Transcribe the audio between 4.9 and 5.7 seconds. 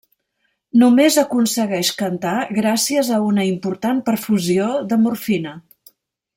de morfina.